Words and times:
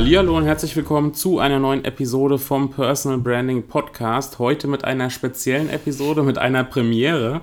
Hallo 0.00 0.36
und 0.36 0.44
herzlich 0.44 0.76
willkommen 0.76 1.12
zu 1.12 1.40
einer 1.40 1.58
neuen 1.58 1.84
Episode 1.84 2.38
vom 2.38 2.70
Personal 2.70 3.18
Branding 3.18 3.64
Podcast. 3.64 4.38
Heute 4.38 4.68
mit 4.68 4.84
einer 4.84 5.10
speziellen 5.10 5.68
Episode, 5.68 6.22
mit 6.22 6.38
einer 6.38 6.62
Premiere. 6.62 7.40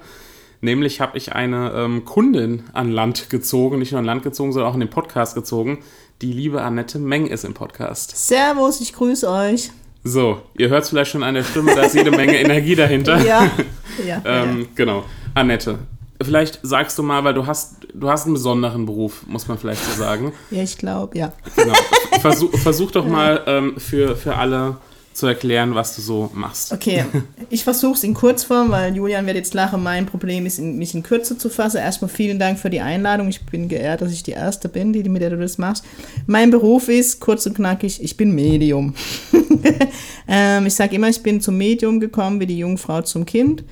Nämlich 0.62 1.02
habe 1.02 1.18
ich 1.18 1.34
eine 1.34 1.73
ähm, 1.76 2.05
Kundin 2.05 2.64
an 2.72 2.91
Land 2.91 3.30
gezogen, 3.30 3.80
nicht 3.80 3.91
nur 3.91 4.00
an 4.00 4.05
Land 4.05 4.23
gezogen, 4.23 4.54
sondern 4.54 4.72
auch 4.72 4.73
in 4.73 4.80
den 4.80 4.90
Podcast 4.90 5.36
gezogen. 5.36 5.80
Die 6.22 6.31
liebe 6.31 6.62
Annette 6.62 6.98
Meng 6.98 7.28
ist 7.28 7.44
im 7.44 7.54
Podcast. 7.54 8.16
Servus, 8.26 8.80
ich 8.80 8.94
grüße 8.94 9.30
euch. 9.30 9.72
So, 10.06 10.42
ihr 10.58 10.70
hört 10.70 10.84
es 10.84 10.90
vielleicht 10.92 11.12
schon 11.12 11.23
an 11.23 11.36
der 11.36 11.44
Stimme, 11.44 11.76
da 11.76 11.81
ist 11.81 11.94
jede 11.94 12.12
Menge 12.12 12.40
Energie 12.40 12.76
dahinter. 12.76 13.22
Ja, 13.22 13.52
ja, 14.08 14.22
ähm, 14.23 14.62
ja. 14.62 14.67
Genau. 14.76 15.03
Annette, 15.34 15.80
vielleicht 16.23 16.62
sagst 16.64 16.98
du 16.98 17.03
mal, 17.03 17.22
weil 17.26 17.34
du 17.34 17.48
hast, 17.48 17.84
du 17.99 18.09
hast 18.09 18.26
einen 18.26 18.34
besonderen 18.34 18.85
Beruf, 18.85 19.26
muss 19.27 19.48
man 19.48 19.58
vielleicht 19.58 19.84
so 19.84 19.91
sagen. 19.98 20.31
Ja, 20.52 20.63
ich 20.63 20.77
glaube, 20.77 21.17
ja. 21.17 21.34
Genau. 21.55 21.73
Versuch, 22.22 22.55
versuch 22.58 22.91
doch 22.91 23.06
mal 23.06 23.42
ähm, 23.47 23.78
für, 23.78 24.16
für 24.16 24.36
alle 24.36 24.78
zu 25.16 25.28
erklären, 25.28 25.75
was 25.75 25.95
du 25.95 26.02
so 26.02 26.30
machst. 26.33 26.73
Okay, 26.73 27.05
ich 27.50 27.64
versuche 27.64 27.94
es 27.94 28.03
in 28.03 28.14
Kurzform, 28.14 28.70
weil 28.70 28.95
Julian 28.95 29.25
wird 29.25 29.38
jetzt 29.38 29.53
lachen. 29.53 29.81
Mein 29.81 30.05
Problem 30.05 30.45
ist, 30.45 30.59
mich 30.59 30.94
in 30.94 31.03
Kürze 31.03 31.38
zu 31.38 31.50
fassen. 31.50 31.78
Erstmal 31.78 32.09
vielen 32.09 32.38
Dank 32.38 32.59
für 32.59 32.70
die 32.70 32.81
Einladung. 32.81 33.30
Ich 33.30 33.45
bin 33.45 33.70
geehrt, 33.70 34.02
dass 34.02 34.11
ich 34.11 34.23
die 34.23 34.31
Erste 34.31 34.67
bin, 34.67 34.92
die, 34.92 35.08
mit 35.08 35.22
der 35.22 35.30
du 35.30 35.38
das 35.38 35.58
machst. 35.58 35.86
Mein 36.27 36.52
Beruf 36.52 36.89
ist, 36.89 37.22
kurz 37.22 37.45
und 37.45 37.55
knackig, 37.55 38.03
ich 38.03 38.17
bin 38.17 38.36
Medium. 38.36 38.94
ähm, 40.27 40.66
ich 40.66 40.73
sage 40.73 40.95
immer, 40.95 41.08
ich 41.08 41.23
bin 41.23 41.39
zum 41.39 41.58
Medium 41.58 42.00
gekommen, 42.00 42.39
wie 42.39 42.48
die 42.48 42.59
Jungfrau 42.59 43.02
zum 43.02 43.25
Kind. 43.25 43.64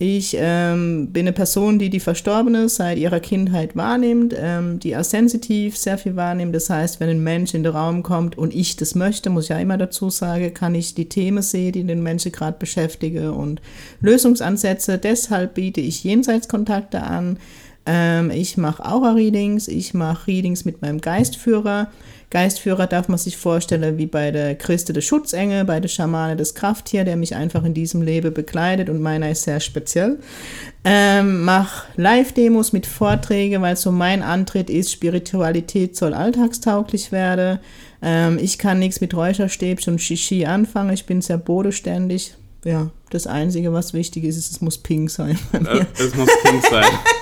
Ich 0.00 0.36
ähm, 0.38 1.08
bin 1.12 1.26
eine 1.26 1.32
Person, 1.32 1.80
die 1.80 1.90
die 1.90 1.98
Verstorbene 1.98 2.68
seit 2.68 2.98
ihrer 2.98 3.18
Kindheit 3.18 3.74
wahrnimmt, 3.74 4.32
ähm, 4.38 4.78
die 4.78 4.94
als 4.94 5.10
sensitiv 5.10 5.76
sehr 5.76 5.98
viel 5.98 6.14
wahrnimmt. 6.14 6.54
Das 6.54 6.70
heißt, 6.70 7.00
wenn 7.00 7.08
ein 7.08 7.24
Mensch 7.24 7.52
in 7.52 7.64
den 7.64 7.72
Raum 7.72 8.04
kommt 8.04 8.38
und 8.38 8.54
ich 8.54 8.76
das 8.76 8.94
möchte, 8.94 9.28
muss 9.28 9.44
ich 9.44 9.50
ja 9.50 9.58
immer 9.58 9.76
dazu 9.76 10.08
sagen, 10.08 10.54
kann 10.54 10.76
ich 10.76 10.94
die 10.94 11.08
Themen 11.08 11.42
sehen, 11.42 11.72
die 11.72 11.82
den 11.82 12.04
Menschen 12.04 12.30
gerade 12.30 12.58
beschäftigen 12.60 13.30
und 13.30 13.60
Lösungsansätze. 14.00 14.98
Deshalb 14.98 15.54
biete 15.54 15.80
ich 15.80 16.04
Jenseitskontakte 16.04 17.02
an. 17.02 17.38
Ähm, 17.84 18.30
ich 18.30 18.56
mache 18.56 18.84
Aura-Readings, 18.84 19.66
ich 19.66 19.94
mache 19.94 20.28
Readings 20.28 20.64
mit 20.64 20.80
meinem 20.80 21.00
Geistführer. 21.00 21.90
Geistführer 22.30 22.86
darf 22.86 23.08
man 23.08 23.16
sich 23.16 23.38
vorstellen 23.38 23.96
wie 23.96 24.06
bei 24.06 24.30
der 24.30 24.54
Christe 24.54 24.92
des 24.92 25.06
Schutzengel, 25.06 25.64
bei 25.64 25.80
der 25.80 25.88
Schamane 25.88 26.36
des 26.36 26.54
Krafttier, 26.54 27.04
der 27.04 27.16
mich 27.16 27.34
einfach 27.34 27.64
in 27.64 27.72
diesem 27.72 28.02
Leben 28.02 28.34
begleitet 28.34 28.90
und 28.90 29.00
meiner 29.00 29.30
ist 29.30 29.44
sehr 29.44 29.60
speziell. 29.60 30.18
Ähm, 30.84 31.44
mach 31.44 31.86
Live-Demos 31.96 32.74
mit 32.74 32.86
Vorträgen, 32.86 33.62
weil 33.62 33.76
so 33.76 33.92
mein 33.92 34.22
Antritt 34.22 34.68
ist, 34.68 34.92
Spiritualität 34.92 35.96
soll 35.96 36.12
alltagstauglich 36.12 37.12
werden. 37.12 37.60
Ähm, 38.02 38.38
ich 38.38 38.58
kann 38.58 38.78
nichts 38.78 39.00
mit 39.00 39.14
Räucherstäbchen 39.14 39.94
und 39.94 39.98
Shishi 39.98 40.44
anfangen, 40.44 40.92
ich 40.92 41.06
bin 41.06 41.22
sehr 41.22 41.38
bodenständig. 41.38 42.34
Ja, 42.64 42.90
das 43.08 43.26
Einzige, 43.26 43.72
was 43.72 43.94
wichtig 43.94 44.24
ist, 44.24 44.36
ist, 44.36 44.52
es 44.52 44.60
muss 44.60 44.76
pink 44.76 45.10
sein. 45.10 45.38
Äh, 45.52 45.86
es 45.98 46.14
muss 46.14 46.28
pink 46.42 46.62
sein. 46.66 46.84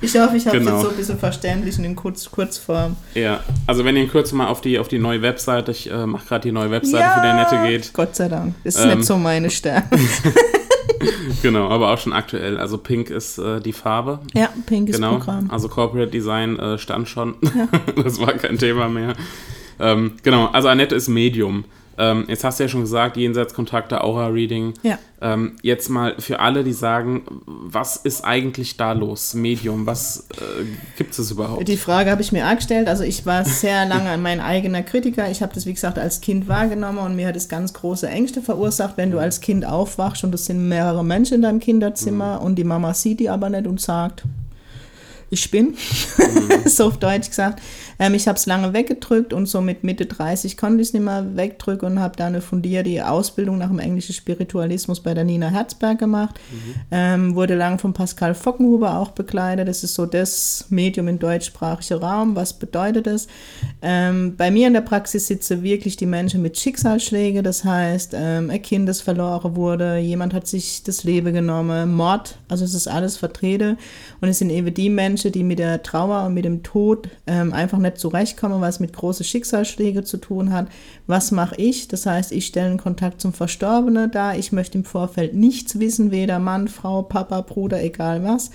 Ich 0.00 0.14
hoffe, 0.18 0.36
ich 0.36 0.46
habe 0.46 0.58
Genau. 0.58 0.72
es 0.72 0.76
jetzt 0.76 0.84
so 0.84 0.90
ein 0.90 0.96
bisschen 0.96 1.18
verständlich 1.18 1.78
und 1.78 1.84
in 1.84 1.96
Kurz 1.96 2.30
Kurzform. 2.30 2.96
Ja, 3.14 3.40
also 3.66 3.84
wenn 3.84 3.96
ihr 3.96 4.02
in 4.02 4.10
Kürze 4.10 4.34
mal 4.34 4.46
auf 4.48 4.60
die, 4.60 4.78
auf 4.78 4.88
die 4.88 4.98
neue 4.98 5.22
Webseite, 5.22 5.70
ich 5.72 5.90
äh, 5.90 6.06
mache 6.06 6.26
gerade 6.26 6.42
die 6.42 6.52
neue 6.52 6.70
Webseite 6.70 7.08
für 7.14 7.20
die 7.22 7.26
Annette 7.28 7.62
geht. 7.68 7.92
Gott 7.92 8.14
sei 8.14 8.28
Dank. 8.28 8.54
Das 8.64 8.74
ist 8.76 8.84
Ähm. 8.84 8.98
nicht 8.98 9.06
so 9.06 9.16
meine 9.16 9.50
Stärke. 9.50 9.98
Genau, 11.42 11.68
aber 11.68 11.92
auch 11.92 11.98
schon 11.98 12.12
aktuell. 12.12 12.56
Also 12.58 12.78
pink 12.78 13.10
ist 13.10 13.38
äh, 13.38 13.60
die 13.60 13.72
Farbe. 13.72 14.20
Ja, 14.34 14.48
pinkes 14.64 14.96
Genau, 14.96 15.16
Programm. 15.18 15.50
also 15.50 15.68
Corporate 15.68 16.10
Design 16.10 16.58
äh, 16.58 16.78
stand 16.78 17.08
schon. 17.08 17.34
das 18.02 18.18
war 18.20 18.32
kein 18.32 18.58
Thema 18.58 18.88
mehr. 18.88 19.12
Ähm, 19.78 20.12
genau, 20.22 20.46
also 20.46 20.68
Annette 20.68 20.94
ist 20.94 21.08
Medium. 21.08 21.64
Ähm, 21.98 22.24
jetzt 22.28 22.44
hast 22.44 22.58
du 22.58 22.64
ja 22.64 22.68
schon 22.68 22.82
gesagt, 22.82 23.16
Jenseitskontakte, 23.16 24.02
Aura-Reading. 24.02 24.74
Ja. 24.82 24.98
Ähm, 25.20 25.56
jetzt 25.62 25.88
mal 25.88 26.14
für 26.18 26.40
alle, 26.40 26.62
die 26.62 26.72
sagen, 26.74 27.22
was 27.46 27.96
ist 27.96 28.24
eigentlich 28.24 28.76
da 28.76 28.92
los? 28.92 29.34
Medium, 29.34 29.86
was 29.86 30.26
äh, 30.32 30.64
gibt 30.98 31.18
es 31.18 31.30
überhaupt? 31.30 31.66
Die 31.66 31.76
Frage 31.76 32.10
habe 32.10 32.20
ich 32.20 32.32
mir 32.32 32.46
auch 32.46 32.56
gestellt. 32.56 32.88
Also 32.88 33.02
ich 33.02 33.24
war 33.24 33.44
sehr 33.44 33.86
lange 33.88 34.16
mein 34.18 34.40
eigener 34.40 34.82
Kritiker. 34.82 35.30
Ich 35.30 35.40
habe 35.40 35.54
das, 35.54 35.64
wie 35.64 35.72
gesagt, 35.72 35.98
als 35.98 36.20
Kind 36.20 36.48
wahrgenommen 36.48 36.98
und 36.98 37.16
mir 37.16 37.28
hat 37.28 37.36
es 37.36 37.48
ganz 37.48 37.72
große 37.72 38.08
Ängste 38.08 38.42
verursacht, 38.42 38.96
wenn 38.96 39.10
du 39.10 39.18
als 39.18 39.40
Kind 39.40 39.64
aufwachst 39.64 40.22
und 40.24 40.34
es 40.34 40.44
sind 40.44 40.68
mehrere 40.68 41.04
Menschen 41.04 41.34
in 41.34 41.42
deinem 41.42 41.60
Kinderzimmer 41.60 42.42
und 42.42 42.56
die 42.56 42.64
Mama 42.64 42.92
sieht 42.92 43.20
die 43.20 43.30
aber 43.30 43.48
nicht 43.48 43.66
und 43.66 43.80
sagt, 43.80 44.24
ich 45.30 45.50
bin, 45.50 45.74
so 46.66 46.86
auf 46.86 46.98
Deutsch 46.98 47.28
gesagt. 47.28 47.60
Ähm, 47.98 48.14
ich 48.14 48.28
habe 48.28 48.38
es 48.38 48.46
lange 48.46 48.72
weggedrückt 48.72 49.32
und 49.32 49.46
so 49.46 49.60
mit 49.60 49.84
Mitte 49.84 50.06
30 50.06 50.56
konnte 50.56 50.82
ich 50.82 50.88
es 50.88 50.92
nicht 50.92 51.04
mehr 51.04 51.36
wegdrücken 51.36 51.92
und 51.92 52.00
habe 52.00 52.16
dann 52.16 52.28
eine 52.28 52.40
fundierte 52.40 53.08
Ausbildung 53.08 53.58
nach 53.58 53.68
dem 53.68 53.78
englischen 53.78 54.14
Spiritualismus 54.14 55.00
bei 55.00 55.14
der 55.14 55.24
Nina 55.24 55.48
Herzberg 55.48 55.98
gemacht. 55.98 56.38
Ähm, 56.90 57.34
wurde 57.34 57.54
lang 57.54 57.78
von 57.78 57.92
Pascal 57.92 58.34
Fockenhuber 58.34 58.98
auch 58.98 59.10
begleitet. 59.10 59.68
Das 59.68 59.82
ist 59.82 59.94
so 59.94 60.06
das 60.06 60.66
Medium 60.70 61.08
im 61.08 61.18
deutschsprachigen 61.18 62.02
Raum. 62.02 62.36
Was 62.36 62.52
bedeutet 62.52 63.06
das? 63.06 63.26
Ähm, 63.82 64.36
bei 64.36 64.50
mir 64.50 64.66
in 64.66 64.74
der 64.74 64.80
Praxis 64.80 65.26
sitzen 65.26 65.62
wirklich 65.62 65.96
die 65.96 66.06
Menschen 66.06 66.42
mit 66.42 66.58
Schicksalsschlägen. 66.58 67.42
Das 67.42 67.64
heißt, 67.64 68.14
ähm, 68.14 68.50
ein 68.50 68.62
Kind, 68.62 68.88
das 68.88 69.00
verloren 69.00 69.56
wurde, 69.56 69.98
jemand 69.98 70.34
hat 70.34 70.46
sich 70.46 70.82
das 70.82 71.04
Leben 71.04 71.32
genommen, 71.32 71.94
Mord. 71.94 72.38
Also 72.48 72.64
es 72.64 72.74
ist 72.74 72.88
alles 72.88 73.16
vertreten. 73.16 73.78
Und 74.20 74.28
es 74.28 74.38
sind 74.38 74.50
eben 74.50 74.72
die 74.72 74.90
Menschen, 74.90 75.32
die 75.32 75.42
mit 75.42 75.58
der 75.58 75.82
Trauer 75.82 76.24
und 76.26 76.34
mit 76.34 76.44
dem 76.44 76.62
Tod 76.62 77.08
ähm, 77.26 77.52
einfach 77.52 77.78
nicht 77.86 77.98
zurechtkommen, 77.98 78.60
weil 78.60 78.70
es 78.70 78.80
mit 78.80 78.92
großen 78.92 79.24
Schicksalsschlägen 79.24 80.04
zu 80.04 80.18
tun 80.18 80.52
hat. 80.52 80.68
Was 81.06 81.30
mache 81.30 81.56
ich? 81.56 81.88
Das 81.88 82.06
heißt, 82.06 82.32
ich 82.32 82.46
stelle 82.46 82.66
einen 82.66 82.78
Kontakt 82.78 83.20
zum 83.20 83.32
Verstorbenen 83.32 84.10
dar. 84.10 84.36
Ich 84.36 84.52
möchte 84.52 84.78
im 84.78 84.84
Vorfeld 84.84 85.34
nichts 85.34 85.78
wissen, 85.78 86.10
weder 86.10 86.38
Mann, 86.38 86.68
Frau, 86.68 87.02
Papa, 87.02 87.40
Bruder, 87.40 87.82
egal 87.82 88.22
was. 88.24 88.50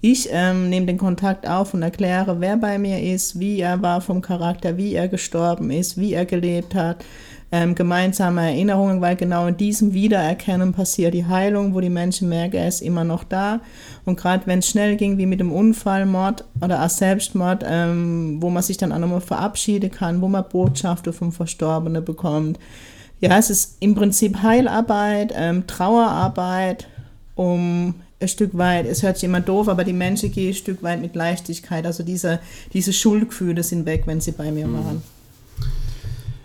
Ich 0.00 0.28
ähm, 0.30 0.68
nehme 0.68 0.86
den 0.86 0.98
Kontakt 0.98 1.48
auf 1.48 1.74
und 1.74 1.82
erkläre, 1.82 2.40
wer 2.40 2.56
bei 2.56 2.78
mir 2.78 3.02
ist, 3.02 3.40
wie 3.40 3.60
er 3.60 3.82
war 3.82 4.00
vom 4.00 4.20
Charakter, 4.20 4.76
wie 4.76 4.94
er 4.94 5.08
gestorben 5.08 5.70
ist, 5.70 5.96
wie 5.96 6.12
er 6.12 6.26
gelebt 6.26 6.74
hat. 6.74 7.04
Ähm, 7.52 7.76
gemeinsame 7.76 8.42
Erinnerungen, 8.42 9.00
weil 9.00 9.14
genau 9.14 9.46
in 9.46 9.56
diesem 9.56 9.92
Wiedererkennen 9.94 10.72
passiert 10.72 11.14
die 11.14 11.26
Heilung, 11.26 11.74
wo 11.74 11.80
die 11.80 11.90
Menschen 11.90 12.28
merken, 12.28 12.56
er 12.56 12.66
ist 12.66 12.82
immer 12.82 13.04
noch 13.04 13.22
da. 13.22 13.60
Und 14.04 14.18
gerade 14.18 14.46
wenn 14.46 14.58
es 14.58 14.68
schnell 14.68 14.96
ging, 14.96 15.16
wie 15.16 15.26
mit 15.26 15.38
dem 15.38 15.52
Unfall, 15.52 16.06
Mord 16.06 16.44
oder 16.60 16.84
auch 16.84 16.90
Selbstmord, 16.90 17.64
ähm, 17.64 18.38
wo 18.40 18.50
man 18.50 18.64
sich 18.64 18.78
dann 18.78 18.90
auch 18.92 18.98
nochmal 18.98 19.20
verabschieden 19.20 19.92
kann, 19.92 20.20
wo 20.22 20.28
man 20.28 20.44
Botschaften 20.48 21.12
vom 21.12 21.30
Verstorbenen 21.30 22.04
bekommt. 22.04 22.58
Ja, 23.20 23.38
es 23.38 23.48
ist 23.48 23.76
im 23.78 23.94
Prinzip 23.94 24.42
Heilarbeit, 24.42 25.32
ähm, 25.36 25.68
Trauerarbeit, 25.68 26.88
um 27.36 27.94
ein 28.20 28.28
Stück 28.28 28.56
weit, 28.56 28.86
es 28.86 29.02
hört 29.02 29.16
sich 29.16 29.24
immer 29.24 29.40
doof, 29.40 29.68
aber 29.68 29.84
die 29.84 29.92
Menschen 29.92 30.32
gehen 30.32 30.50
ein 30.50 30.54
Stück 30.54 30.82
weit 30.82 31.00
mit 31.00 31.14
Leichtigkeit. 31.14 31.86
Also 31.86 32.02
diese, 32.02 32.40
diese 32.72 32.92
Schuldgefühle 32.92 33.62
sind 33.62 33.86
weg, 33.86 34.02
wenn 34.06 34.20
sie 34.20 34.32
bei 34.32 34.50
mir 34.50 34.70
waren. 34.72 35.02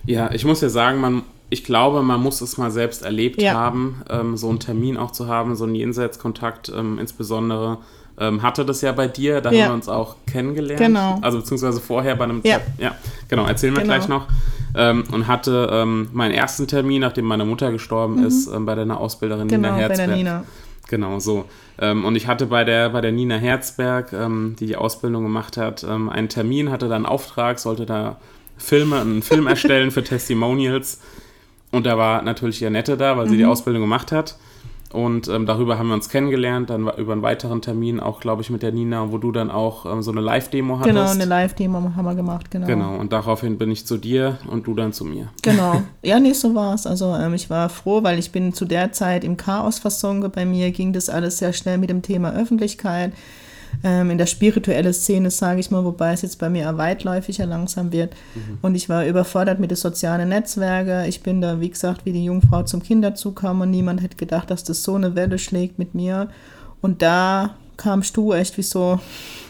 Ja, 0.05 0.31
ich 0.31 0.45
muss 0.45 0.61
ja 0.61 0.69
sagen, 0.69 0.99
man, 0.99 1.23
ich 1.49 1.63
glaube, 1.63 2.01
man 2.01 2.21
muss 2.21 2.41
es 2.41 2.57
mal 2.57 2.71
selbst 2.71 3.03
erlebt 3.03 3.41
Ja. 3.41 3.53
haben, 3.53 4.01
ähm, 4.09 4.37
so 4.37 4.49
einen 4.49 4.59
Termin 4.59 4.97
auch 4.97 5.11
zu 5.11 5.27
haben, 5.27 5.55
so 5.55 5.65
einen 5.65 5.75
Jenseitskontakt 5.75 6.71
ähm, 6.75 6.97
insbesondere. 6.99 7.79
Ähm, 8.19 8.43
hatte 8.43 8.65
das 8.65 8.81
ja 8.81 8.91
bei 8.91 9.07
dir, 9.07 9.41
da 9.41 9.51
Ja. 9.51 9.63
haben 9.63 9.69
wir 9.69 9.73
uns 9.75 9.89
auch 9.89 10.15
kennengelernt. 10.27 10.79
Genau. 10.81 11.17
Also 11.21 11.39
beziehungsweise 11.39 11.79
vorher 11.79 12.15
bei 12.15 12.25
einem 12.25 12.41
Ja. 12.43 12.59
Ja, 12.77 12.95
genau, 13.29 13.45
erzählen 13.45 13.73
wir 13.75 13.81
Genau. 13.83 13.93
gleich 13.95 14.07
noch. 14.07 14.27
Ähm, 14.75 15.03
und 15.11 15.27
hatte 15.27 15.69
ähm, 15.71 16.09
meinen 16.13 16.33
ersten 16.33 16.67
Termin, 16.67 17.01
nachdem 17.01 17.25
meine 17.25 17.45
Mutter 17.45 17.71
gestorben 17.71 18.23
ist, 18.23 18.47
ähm, 18.47 18.65
bei 18.65 18.75
deiner 18.75 18.99
Ausbilderin 18.99 19.45
Mhm. 19.47 19.49
Genau, 19.51 19.67
Nina 19.69 19.75
bei 19.75 19.81
Herzberg. 19.81 20.07
der 20.07 20.17
Nina. 20.17 20.43
Genau, 20.89 21.19
so. 21.19 21.45
Und 21.79 22.15
ich 22.17 22.27
hatte 22.27 22.45
bei 22.47 22.63
der, 22.65 22.89
bei 22.89 22.99
der 23.01 23.13
Nina 23.13 23.37
Herzberg, 23.37 24.13
die 24.59 24.65
die 24.67 24.75
Ausbildung 24.75 25.23
gemacht 25.23 25.55
hat, 25.57 25.85
einen 25.85 26.27
Termin, 26.27 26.69
hatte 26.69 26.89
da 26.89 26.95
einen 26.95 27.05
Auftrag, 27.05 27.59
sollte 27.59 27.85
da 27.85 28.17
Filme, 28.61 28.99
einen 28.99 29.21
Film 29.21 29.47
erstellen 29.47 29.91
für 29.91 30.03
Testimonials. 30.03 30.99
Und 31.71 31.85
da 31.85 31.97
war 31.97 32.21
natürlich 32.21 32.59
Janette 32.59 32.97
da, 32.97 33.17
weil 33.17 33.29
sie 33.29 33.37
die 33.37 33.45
Ausbildung 33.45 33.81
gemacht 33.81 34.11
hat. 34.11 34.35
Und 34.93 35.29
ähm, 35.29 35.45
darüber 35.45 35.77
haben 35.77 35.87
wir 35.87 35.93
uns 35.93 36.09
kennengelernt, 36.09 36.69
dann 36.69 36.89
über 36.97 37.13
einen 37.13 37.21
weiteren 37.21 37.61
Termin 37.61 38.01
auch, 38.01 38.19
glaube 38.19 38.41
ich, 38.41 38.49
mit 38.49 38.61
der 38.61 38.73
Nina, 38.73 39.11
wo 39.11 39.17
du 39.17 39.31
dann 39.31 39.49
auch 39.49 39.85
ähm, 39.85 40.01
so 40.01 40.11
eine 40.11 40.19
Live-Demo 40.19 40.79
hattest. 40.79 40.93
Genau, 40.93 41.09
eine 41.09 41.25
Live-Demo 41.25 41.93
haben 41.95 42.03
wir 42.03 42.15
gemacht, 42.15 42.51
genau. 42.51 42.67
Genau, 42.67 42.97
und 42.97 43.13
daraufhin 43.13 43.57
bin 43.57 43.71
ich 43.71 43.85
zu 43.85 43.97
dir 43.97 44.37
und 44.47 44.67
du 44.67 44.73
dann 44.73 44.91
zu 44.91 45.05
mir. 45.05 45.29
Genau, 45.41 45.81
ja, 46.03 46.19
nee, 46.19 46.33
so 46.33 46.53
war 46.55 46.73
es. 46.73 46.85
Also 46.85 47.15
ähm, 47.15 47.33
ich 47.33 47.49
war 47.49 47.69
froh, 47.69 48.03
weil 48.03 48.19
ich 48.19 48.31
bin 48.31 48.53
zu 48.53 48.65
der 48.65 48.91
Zeit 48.91 49.23
im 49.23 49.37
Chaos 49.37 49.79
versunken. 49.79 50.29
Bei 50.29 50.45
mir 50.45 50.71
ging 50.71 50.91
das 50.91 51.09
alles 51.09 51.37
sehr 51.37 51.53
schnell 51.53 51.77
mit 51.77 51.89
dem 51.89 52.01
Thema 52.01 52.33
Öffentlichkeit 52.33 53.13
in 53.83 54.17
der 54.17 54.25
spirituellen 54.25 54.93
Szene, 54.93 55.31
sage 55.31 55.59
ich 55.59 55.71
mal, 55.71 55.83
wobei 55.83 56.13
es 56.13 56.21
jetzt 56.21 56.39
bei 56.39 56.49
mir 56.49 56.77
weitläufiger 56.77 57.45
langsam 57.45 57.91
wird. 57.91 58.13
Mhm. 58.35 58.59
Und 58.61 58.75
ich 58.75 58.89
war 58.89 59.05
überfordert 59.05 59.59
mit 59.59 59.71
den 59.71 59.77
sozialen 59.77 60.29
Netzwerken. 60.29 61.09
Ich 61.09 61.23
bin 61.23 61.41
da, 61.41 61.59
wie 61.59 61.69
gesagt, 61.69 62.05
wie 62.05 62.11
die 62.11 62.25
Jungfrau 62.25 62.63
zum 62.63 62.83
Kinderzug 62.83 63.37
kam 63.37 63.61
und 63.61 63.71
niemand 63.71 64.01
hätte 64.01 64.17
gedacht, 64.17 64.51
dass 64.51 64.63
das 64.63 64.83
so 64.83 64.95
eine 64.95 65.15
Welle 65.15 65.39
schlägt 65.39 65.79
mit 65.79 65.95
mir. 65.95 66.29
Und 66.81 67.01
da 67.01 67.55
kamst 67.77 68.15
du 68.17 68.33
echt 68.33 68.57
wie 68.57 68.63
so 68.63 68.99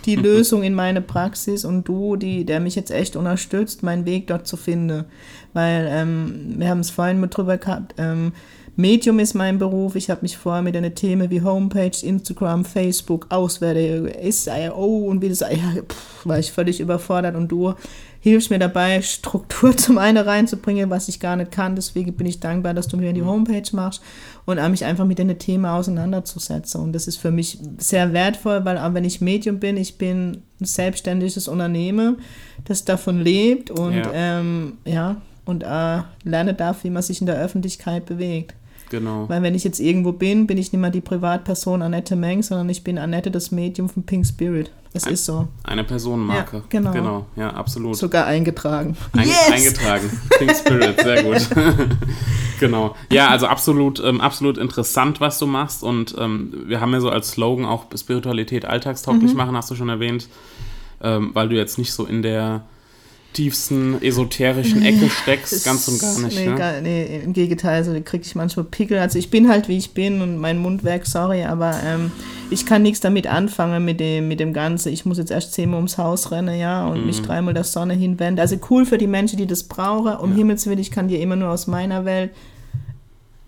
die 0.06 0.16
Lösung 0.28 0.64
in 0.64 0.74
meine 0.74 1.02
Praxis 1.02 1.66
und 1.66 1.88
du, 1.88 2.16
die, 2.16 2.46
der 2.46 2.60
mich 2.60 2.76
jetzt 2.76 2.92
echt 2.92 3.16
unterstützt, 3.16 3.84
meinen 3.84 4.06
Weg 4.06 4.28
dort 4.28 4.48
zu 4.48 4.58
finden. 4.58 5.06
Weil 5.54 5.88
ähm, 5.90 6.54
wir 6.58 6.70
haben 6.70 6.80
es 6.80 6.90
vorhin 6.90 7.20
mit 7.20 7.36
drüber 7.36 7.58
gehabt, 7.58 7.96
ähm, 7.98 8.32
Medium 8.76 9.20
ist 9.20 9.34
mein 9.34 9.58
Beruf. 9.58 9.96
Ich 9.96 10.10
habe 10.10 10.22
mich 10.22 10.38
vorher 10.38 10.62
mit 10.62 10.76
einer 10.78 10.94
Themen 10.94 11.30
wie 11.30 11.42
Homepage, 11.42 11.92
Instagram, 12.02 12.64
Facebook, 12.64 13.28
Auswerte, 13.30 14.14
SIO 14.32 15.06
und 15.08 15.22
wie 15.22 15.30
das, 15.30 15.42
ja, 15.42 15.82
pff, 15.88 16.26
war 16.26 16.40
ich 16.40 16.52
völlig 16.52 16.80
überfordert 16.80 17.36
und 17.36 17.50
du 17.50 17.74
hilfst 18.22 18.50
mir 18.50 18.60
dabei, 18.60 19.02
Struktur 19.02 19.76
zum 19.78 19.98
einen 19.98 20.18
reinzubringen, 20.18 20.90
was 20.90 21.10
ich 21.10 21.20
gar 21.20 21.36
nicht 21.36 21.52
kann. 21.52 21.76
Deswegen 21.76 22.14
bin 22.14 22.28
ich 22.28 22.40
dankbar, 22.40 22.74
dass 22.74 22.88
du 22.88 22.96
mir 22.96 23.12
die 23.14 23.24
Homepage 23.24 23.68
machst 23.74 24.02
und 24.46 24.72
mich 24.72 24.86
einfach 24.86 25.06
mit 25.06 25.20
den 25.20 25.38
Themen 25.38 25.66
auseinanderzusetzen. 25.66 26.82
Und 26.82 26.94
das 26.94 27.08
ist 27.08 27.18
für 27.18 27.32
mich 27.32 27.60
sehr 27.78 28.14
wertvoll, 28.14 28.64
weil 28.64 28.78
auch 28.78 28.94
wenn 28.94 29.04
ich 29.04 29.20
Medium 29.20 29.60
bin, 29.60 29.76
ich 29.76 29.98
bin 29.98 30.44
ein 30.62 30.66
selbstständiges 30.66 31.48
Unternehmen, 31.48 32.18
das 32.66 32.86
davon 32.86 33.20
lebt 33.20 33.70
und 33.70 33.96
ja, 33.96 34.12
ähm, 34.14 34.78
ja 34.86 35.18
und 35.46 35.64
äh, 35.64 36.02
lerne 36.24 36.54
darf, 36.54 36.84
wie 36.84 36.90
man 36.90 37.02
sich 37.02 37.20
in 37.20 37.28
der 37.28 37.42
Öffentlichkeit 37.42 38.06
bewegt. 38.06 38.56
Genau. 38.92 39.30
Weil 39.30 39.42
wenn 39.42 39.56
ich 39.56 39.64
jetzt 39.64 39.80
irgendwo 39.80 40.12
bin, 40.12 40.48
bin 40.48 40.58
ich 40.58 40.74
nicht 40.74 40.82
mehr 40.82 40.90
die 40.90 41.00
Privatperson 41.00 41.82
Annette 41.82 42.18
Meng, 42.18 42.44
sondern 42.44 42.68
ich 42.70 42.84
bin 42.84 42.98
Annette, 42.98 43.32
das 43.32 43.50
Medium 43.50 43.88
von 43.88 44.04
Pink 44.04 44.28
Spirit. 44.28 44.70
Es 44.92 45.06
Ein, 45.06 45.14
ist 45.14 45.24
so. 45.24 45.48
Eine 45.64 45.86
Personenmarke. 45.86 46.58
Ja, 46.58 46.64
genau. 46.68 46.92
Genau, 46.92 47.26
ja, 47.38 47.52
absolut. 47.52 47.96
Sogar 47.96 48.26
eingetragen. 48.26 48.98
Ein, 49.14 49.30
yes! 49.30 49.50
Eingetragen. 49.50 50.20
Pink 50.38 50.54
Spirit, 50.54 51.02
sehr 51.02 51.24
gut. 51.24 51.48
genau. 52.60 52.94
Ja, 53.10 53.30
also 53.30 53.48
absolut, 53.48 54.04
ähm, 54.04 54.20
absolut 54.20 54.58
interessant, 54.58 55.22
was 55.22 55.40
du 55.40 55.48
machst. 55.48 55.84
Und 55.84 56.14
ähm, 56.20 56.52
wir 56.66 56.82
haben 56.82 56.92
ja 56.92 57.00
so 57.00 57.10
als 57.10 57.32
Slogan 57.32 57.64
auch 57.64 57.86
Spiritualität 57.98 58.66
alltagstauglich 58.66 59.32
mhm. 59.32 59.38
machen, 59.38 59.56
hast 59.56 59.72
du 59.72 59.76
schon 59.76 59.88
erwähnt. 59.88 60.28
Ähm, 61.02 61.32
weil 61.34 61.48
du 61.48 61.56
jetzt 61.56 61.78
nicht 61.78 61.94
so 61.94 62.06
in 62.06 62.22
der 62.22 62.66
tiefsten 63.34 64.02
esoterischen 64.02 64.84
Ecke 64.84 65.10
steckst, 65.10 65.64
ganz 65.64 65.88
und 65.88 66.00
gar 66.00 66.20
nicht. 66.20 66.38
Nee, 66.38 66.48
ne? 66.48 66.56
gar, 66.56 66.82
nee 66.82 67.22
im 67.24 67.34
Gegenteil, 67.34 67.76
also 67.76 67.94
kriege 68.04 68.24
ich 68.26 68.36
manchmal 68.36 68.66
Pickel. 68.66 69.00
Also 69.00 69.18
ich 69.18 69.30
bin 69.30 69.48
halt 69.48 69.68
wie 69.68 69.78
ich 69.78 69.94
bin 69.94 70.22
und 70.22 70.38
mein 70.38 70.58
Mundwerk, 70.58 71.08
sorry, 71.08 71.44
aber 71.44 71.80
ähm, 71.86 72.12
ich 72.50 72.66
kann 72.66 72.82
nichts 72.82 73.00
damit 73.00 73.28
anfangen 73.28 73.86
mit 73.86 74.00
dem, 74.00 74.28
mit 74.28 74.40
dem 74.40 74.54
Ganzen. 74.54 74.92
Ich 74.92 75.06
muss 75.06 75.18
jetzt 75.18 75.32
erst 75.32 75.54
zehnmal 75.54 75.78
ums 75.78 75.98
Haus 75.98 76.32
rennen, 76.32 76.60
ja, 76.60 76.86
und 76.88 77.02
mhm. 77.02 77.06
mich 77.06 77.22
dreimal 77.22 77.54
der 77.54 77.64
Sonne 77.64 77.94
hinwenden. 77.94 78.40
Also 78.40 78.58
cool 78.70 78.86
für 78.86 78.98
die 78.98 79.08
Menschen, 79.08 79.38
die 79.38 79.48
das 79.48 79.64
brauchen. 79.64 80.16
Um 80.18 80.32
ja. 80.32 80.38
Himmels 80.38 80.68
Willen, 80.68 80.80
ich 80.80 80.92
kann 80.92 81.08
dir 81.08 81.20
immer 81.20 81.36
nur 81.36 81.50
aus 81.50 81.68
meiner 81.68 82.06
Welt. 82.06 82.32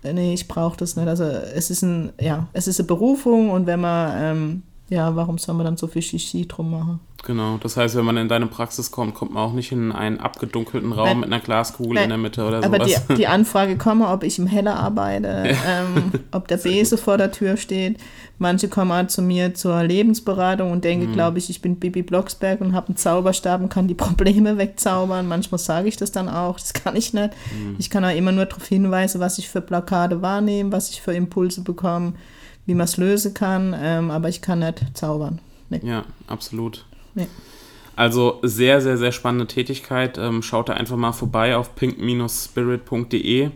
Nee, 0.02 0.34
ich 0.34 0.48
brauche 0.48 0.76
das 0.76 0.96
nicht. 0.96 1.08
Also 1.08 1.24
es 1.24 1.70
ist 1.70 1.82
ein, 1.82 2.12
ja, 2.20 2.48
es 2.52 2.68
ist 2.68 2.78
eine 2.78 2.86
Berufung 2.86 3.50
und 3.50 3.66
wenn 3.66 3.80
man, 3.80 4.12
ähm, 4.18 4.62
ja, 4.94 5.14
warum 5.16 5.38
soll 5.38 5.54
man 5.54 5.66
dann 5.66 5.76
so 5.76 5.86
viel 5.86 6.02
Shishi 6.02 6.46
drum 6.46 6.70
machen? 6.70 7.00
Genau, 7.24 7.58
das 7.58 7.76
heißt, 7.76 7.96
wenn 7.96 8.04
man 8.04 8.16
in 8.18 8.28
deine 8.28 8.46
Praxis 8.46 8.90
kommt, 8.90 9.14
kommt 9.14 9.32
man 9.32 9.42
auch 9.42 9.52
nicht 9.54 9.72
in 9.72 9.92
einen 9.92 10.20
abgedunkelten 10.20 10.92
Raum 10.92 11.06
Nein. 11.06 11.20
mit 11.20 11.32
einer 11.32 11.40
Glaskugel 11.40 11.94
Nein. 11.94 12.04
in 12.04 12.08
der 12.10 12.18
Mitte 12.18 12.44
oder 12.44 12.62
sowas. 12.62 12.80
Aber 12.80 12.84
die, 12.84 13.14
die, 13.16 13.26
Anfrage 13.26 13.78
komme, 13.78 14.08
ob 14.08 14.24
ich 14.24 14.38
im 14.38 14.46
Heller 14.46 14.76
arbeite, 14.76 15.28
ja. 15.28 15.56
ähm, 15.66 16.12
ob 16.32 16.48
der 16.48 16.58
Bese 16.58 16.98
vor 16.98 17.16
der 17.16 17.32
Tür 17.32 17.56
steht. 17.56 17.98
Manche 18.38 18.68
kommen 18.68 18.92
auch 18.92 19.06
zu 19.06 19.22
mir 19.22 19.54
zur 19.54 19.82
Lebensberatung 19.82 20.70
und 20.70 20.84
denken, 20.84 21.10
mhm. 21.10 21.12
glaube 21.12 21.38
ich, 21.38 21.48
ich 21.48 21.62
bin 21.62 21.76
Bibi 21.76 22.02
Blocksberg 22.02 22.60
und 22.60 22.74
habe 22.74 22.88
einen 22.88 22.96
Zauberstab 22.96 23.62
und 23.62 23.70
kann 23.70 23.88
die 23.88 23.94
Probleme 23.94 24.58
wegzaubern. 24.58 25.26
Manchmal 25.26 25.58
sage 25.58 25.88
ich 25.88 25.96
das 25.96 26.12
dann 26.12 26.28
auch, 26.28 26.58
das 26.58 26.74
kann 26.74 26.94
ich 26.94 27.14
nicht. 27.14 27.30
Mhm. 27.54 27.76
Ich 27.78 27.88
kann 27.90 28.04
auch 28.04 28.14
immer 28.14 28.32
nur 28.32 28.44
darauf 28.44 28.66
hinweisen, 28.66 29.20
was 29.20 29.38
ich 29.38 29.48
für 29.48 29.62
Plakate 29.62 30.20
wahrnehme, 30.20 30.72
was 30.72 30.90
ich 30.90 31.00
für 31.00 31.14
Impulse 31.14 31.62
bekomme, 31.62 32.14
wie 32.66 32.74
man 32.74 32.84
es 32.84 32.96
lösen 32.96 33.34
kann, 33.34 33.74
ähm, 33.78 34.10
aber 34.10 34.28
ich 34.28 34.40
kann 34.40 34.60
nicht 34.60 34.82
zaubern. 34.94 35.40
Nee. 35.70 35.80
Ja, 35.82 36.04
absolut. 36.26 36.84
Nee. 37.14 37.28
Also 37.96 38.40
sehr, 38.42 38.80
sehr, 38.80 38.96
sehr 38.98 39.12
spannende 39.12 39.46
Tätigkeit. 39.46 40.18
Ähm, 40.18 40.42
schaut 40.42 40.68
da 40.68 40.74
einfach 40.74 40.96
mal 40.96 41.12
vorbei 41.12 41.56
auf 41.56 41.74
pink-spirit.de. 41.76 43.50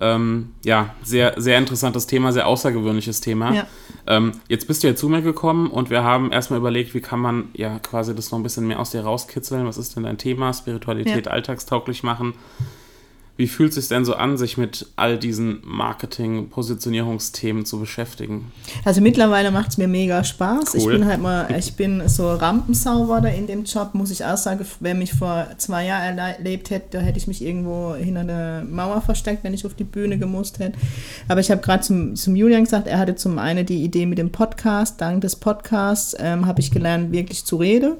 Ähm, 0.00 0.54
ja, 0.64 0.94
sehr, 1.02 1.34
sehr 1.36 1.58
interessantes 1.58 2.06
Thema, 2.06 2.32
sehr 2.32 2.46
außergewöhnliches 2.46 3.20
Thema. 3.20 3.54
Ja. 3.54 3.66
Ähm, 4.06 4.32
jetzt 4.48 4.66
bist 4.66 4.82
du 4.82 4.88
ja 4.88 4.94
zu 4.94 5.08
mir 5.08 5.22
gekommen 5.22 5.68
und 5.68 5.90
wir 5.90 6.02
haben 6.02 6.32
erstmal 6.32 6.58
überlegt, 6.58 6.94
wie 6.94 7.00
kann 7.00 7.20
man 7.20 7.50
ja 7.54 7.78
quasi 7.78 8.14
das 8.14 8.30
noch 8.30 8.38
ein 8.38 8.42
bisschen 8.42 8.66
mehr 8.66 8.80
aus 8.80 8.90
dir 8.90 9.02
rauskitzeln. 9.02 9.66
Was 9.66 9.78
ist 9.78 9.94
denn 9.94 10.04
dein 10.04 10.18
Thema? 10.18 10.52
Spiritualität 10.54 11.26
ja. 11.26 11.32
alltagstauglich 11.32 12.02
machen. 12.02 12.34
Wie 13.36 13.48
fühlt 13.48 13.70
es 13.70 13.76
sich 13.76 13.88
denn 13.88 14.04
so 14.04 14.14
an, 14.14 14.36
sich 14.36 14.58
mit 14.58 14.88
all 14.94 15.18
diesen 15.18 15.62
Marketing-Positionierungsthemen 15.64 17.64
zu 17.64 17.80
beschäftigen? 17.80 18.52
Also 18.84 19.00
mittlerweile 19.00 19.50
macht 19.50 19.70
es 19.70 19.78
mir 19.78 19.88
mega 19.88 20.22
Spaß. 20.22 20.74
Cool. 20.74 20.80
Ich 20.80 20.86
bin 20.86 21.06
halt 21.06 21.22
mal, 21.22 21.48
ich 21.58 21.74
bin 21.74 22.06
so 22.08 22.30
Rampensauber 22.30 23.26
in 23.32 23.46
dem 23.46 23.64
Job, 23.64 23.94
muss 23.94 24.10
ich 24.10 24.22
auch 24.22 24.36
sagen. 24.36 24.66
Wer 24.80 24.94
mich 24.94 25.14
vor 25.14 25.46
zwei 25.56 25.86
Jahren 25.86 26.18
erlebt 26.18 26.68
hätte, 26.68 26.98
da 26.98 27.00
hätte 27.00 27.18
ich 27.18 27.26
mich 27.26 27.42
irgendwo 27.42 27.94
hinter 27.94 28.24
der 28.24 28.64
Mauer 28.64 29.00
versteckt, 29.00 29.44
wenn 29.44 29.54
ich 29.54 29.64
auf 29.64 29.74
die 29.74 29.84
Bühne 29.84 30.18
gemusst 30.18 30.58
hätte. 30.58 30.78
Aber 31.26 31.40
ich 31.40 31.50
habe 31.50 31.62
gerade 31.62 31.82
zum, 31.82 32.14
zum 32.16 32.36
Julian 32.36 32.64
gesagt, 32.64 32.86
er 32.86 32.98
hatte 32.98 33.14
zum 33.14 33.38
einen 33.38 33.64
die 33.64 33.82
Idee 33.82 34.04
mit 34.04 34.18
dem 34.18 34.30
Podcast. 34.30 35.00
Dank 35.00 35.22
des 35.22 35.36
Podcasts 35.36 36.14
ähm, 36.18 36.46
habe 36.46 36.60
ich 36.60 36.70
gelernt, 36.70 37.12
wirklich 37.12 37.46
zu 37.46 37.56
reden. 37.56 37.94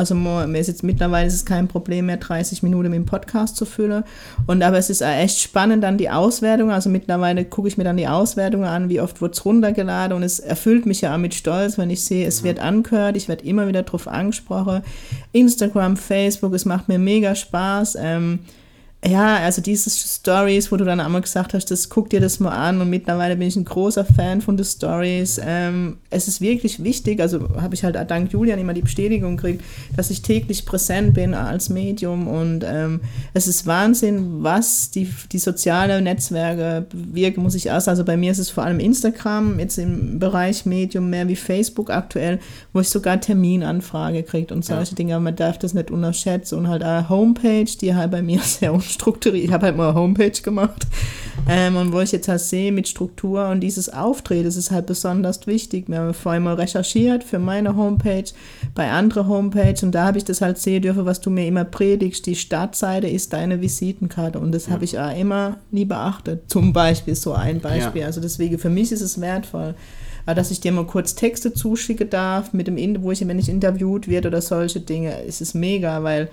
Also 0.00 0.14
mir 0.14 0.58
ist 0.58 0.68
jetzt 0.68 0.82
mittlerweile 0.82 1.26
ist 1.26 1.34
es 1.34 1.44
kein 1.44 1.68
Problem 1.68 2.06
mehr, 2.06 2.16
30 2.16 2.62
Minuten 2.62 2.88
mit 2.88 2.96
dem 2.96 3.04
Podcast 3.04 3.54
zu 3.54 3.66
füllen. 3.66 4.02
Und 4.46 4.62
aber 4.62 4.78
es 4.78 4.88
ist 4.88 5.02
echt 5.02 5.40
spannend 5.40 5.84
dann 5.84 5.98
die 5.98 6.08
Auswertung. 6.08 6.70
Also 6.70 6.88
mittlerweile 6.88 7.44
gucke 7.44 7.68
ich 7.68 7.76
mir 7.76 7.84
dann 7.84 7.98
die 7.98 8.08
Auswertungen 8.08 8.64
an, 8.64 8.88
wie 8.88 9.02
oft 9.02 9.20
wird 9.20 9.34
es 9.34 9.44
runtergeladen 9.44 10.16
und 10.16 10.22
es 10.22 10.38
erfüllt 10.38 10.86
mich 10.86 11.02
ja 11.02 11.12
auch 11.12 11.18
mit 11.18 11.34
Stolz, 11.34 11.76
wenn 11.76 11.90
ich 11.90 12.02
sehe, 12.02 12.26
es 12.26 12.40
mhm. 12.40 12.46
wird 12.46 12.60
angehört, 12.60 13.14
ich 13.14 13.28
werde 13.28 13.44
immer 13.44 13.68
wieder 13.68 13.82
darauf 13.82 14.08
angesprochen. 14.08 14.80
Instagram, 15.32 15.98
Facebook, 15.98 16.54
es 16.54 16.64
macht 16.64 16.88
mir 16.88 16.98
mega 16.98 17.34
Spaß. 17.34 17.98
Ähm, 18.00 18.38
ja, 19.02 19.36
also 19.36 19.62
diese 19.62 19.88
Stories, 19.88 20.70
wo 20.70 20.76
du 20.76 20.84
dann 20.84 21.00
einmal 21.00 21.22
gesagt 21.22 21.54
hast, 21.54 21.70
das 21.70 21.88
guck 21.88 22.10
dir 22.10 22.20
das 22.20 22.38
mal 22.38 22.50
an 22.50 22.82
und 22.82 22.90
mittlerweile 22.90 23.34
bin 23.34 23.48
ich 23.48 23.56
ein 23.56 23.64
großer 23.64 24.04
Fan 24.04 24.42
von 24.42 24.58
den 24.58 24.66
Stories. 24.66 25.40
Ähm, 25.42 25.96
es 26.10 26.28
ist 26.28 26.42
wirklich 26.42 26.84
wichtig, 26.84 27.18
also 27.20 27.48
habe 27.56 27.74
ich 27.74 27.82
halt 27.82 27.96
dank 28.10 28.30
Julian 28.30 28.58
immer 28.58 28.74
die 28.74 28.82
Bestätigung 28.82 29.38
gekriegt, 29.38 29.64
dass 29.96 30.10
ich 30.10 30.20
täglich 30.20 30.66
präsent 30.66 31.14
bin 31.14 31.32
als 31.32 31.70
Medium 31.70 32.28
und 32.28 32.62
ähm, 32.62 33.00
es 33.32 33.46
ist 33.46 33.66
Wahnsinn, 33.66 34.42
was 34.42 34.90
die, 34.90 35.08
die 35.32 35.38
sozialen 35.38 36.04
Netzwerke 36.04 36.84
wirken, 36.92 37.42
muss 37.42 37.54
ich 37.54 37.66
erst, 37.66 37.88
also 37.88 38.04
bei 38.04 38.18
mir 38.18 38.32
ist 38.32 38.38
es 38.38 38.50
vor 38.50 38.64
allem 38.64 38.80
Instagram, 38.80 39.58
jetzt 39.60 39.78
im 39.78 40.18
Bereich 40.18 40.66
Medium 40.66 41.08
mehr 41.08 41.26
wie 41.26 41.36
Facebook 41.36 41.88
aktuell, 41.88 42.38
wo 42.74 42.80
ich 42.80 42.90
sogar 42.90 43.18
Terminanfrage 43.18 44.24
kriege 44.24 44.52
und 44.52 44.62
solche 44.62 44.90
ja. 44.90 44.96
Dinge, 44.96 45.14
aber 45.14 45.24
man 45.24 45.36
darf 45.36 45.58
das 45.58 45.72
nicht 45.72 45.90
unterschätzen 45.90 46.58
und 46.58 46.68
halt 46.68 46.82
eine 46.82 47.08
Homepage, 47.08 47.64
die 47.64 47.94
halt 47.94 48.10
bei 48.10 48.20
mir 48.20 48.40
sehr 48.44 48.74
strukturiert. 48.90 49.44
Ich 49.44 49.52
habe 49.52 49.66
halt 49.66 49.76
mal 49.76 49.90
eine 49.90 49.98
Homepage 49.98 50.30
gemacht. 50.42 50.86
Ähm, 51.48 51.76
und 51.76 51.92
wo 51.92 52.00
ich 52.00 52.12
jetzt 52.12 52.28
halt 52.28 52.40
sehe 52.40 52.70
mit 52.70 52.88
Struktur 52.88 53.48
und 53.48 53.60
dieses 53.60 53.88
Auftreten, 53.88 54.44
das 54.44 54.56
ist 54.56 54.70
halt 54.70 54.86
besonders 54.86 55.46
wichtig. 55.46 55.88
Wir 55.88 55.98
haben 55.98 56.14
vorher 56.14 56.40
mal 56.40 56.54
recherchiert 56.54 57.24
für 57.24 57.38
meine 57.38 57.76
Homepage, 57.76 58.24
bei 58.74 58.90
anderer 58.90 59.26
Homepage 59.26 59.74
und 59.82 59.92
da 59.92 60.06
habe 60.06 60.18
ich 60.18 60.24
das 60.24 60.40
halt 60.40 60.58
sehen 60.58 60.82
dürfen, 60.82 61.06
was 61.06 61.20
du 61.20 61.30
mir 61.30 61.46
immer 61.46 61.64
predigst. 61.64 62.26
Die 62.26 62.36
Startseite 62.36 63.08
ist 63.08 63.32
deine 63.32 63.60
Visitenkarte 63.60 64.38
und 64.38 64.52
das 64.52 64.66
ja. 64.66 64.72
habe 64.72 64.84
ich 64.84 64.98
auch 64.98 65.16
immer 65.16 65.56
nie 65.70 65.84
beachtet. 65.86 66.50
Zum 66.50 66.72
Beispiel 66.72 67.14
so 67.14 67.32
ein 67.32 67.60
Beispiel. 67.60 68.02
Ja. 68.02 68.06
Also 68.08 68.20
deswegen 68.20 68.58
für 68.58 68.70
mich 68.70 68.92
ist 68.92 69.00
es 69.00 69.20
wertvoll 69.20 69.74
dass 70.34 70.50
ich 70.50 70.60
dir 70.60 70.72
mal 70.72 70.86
kurz 70.86 71.14
Texte 71.14 71.52
zuschicke 71.52 72.06
darf, 72.06 72.52
mit 72.52 72.66
dem, 72.66 73.02
wo 73.02 73.12
ich, 73.12 73.26
wenn 73.26 73.38
ich 73.38 73.48
interviewt 73.48 74.08
werde 74.08 74.28
oder 74.28 74.40
solche 74.40 74.80
Dinge, 74.80 75.20
ist 75.22 75.40
es 75.40 75.54
mega, 75.54 76.02
weil 76.02 76.28